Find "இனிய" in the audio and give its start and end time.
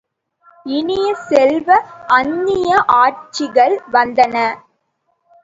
0.65-1.09